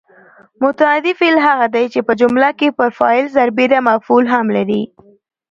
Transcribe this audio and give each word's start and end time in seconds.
متعدي 0.63 1.11
فعل 1.19 1.37
هغه 1.47 1.67
دی 1.75 1.85
چې 1.93 1.99
په 2.07 2.13
جمله 2.21 2.49
کې 2.59 2.75
پر 2.77 2.89
فاعل 2.97 3.25
سربېره 3.35 3.79
مفعول 3.89 4.25
هم 4.33 4.45
لري. 4.57 4.83